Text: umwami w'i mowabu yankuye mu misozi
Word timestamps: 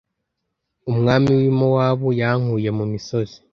umwami 0.91 1.29
w'i 1.37 1.51
mowabu 1.59 2.07
yankuye 2.21 2.69
mu 2.77 2.85
misozi 2.91 3.37